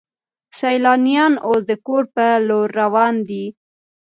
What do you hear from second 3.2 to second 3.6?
دي.